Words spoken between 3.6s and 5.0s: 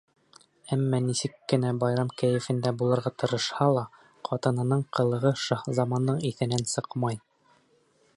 ла, ҡатынының